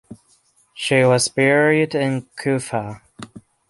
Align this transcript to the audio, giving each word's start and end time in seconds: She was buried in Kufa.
She 0.73 1.03
was 1.03 1.27
buried 1.27 1.93
in 1.93 2.25
Kufa. 2.35 3.03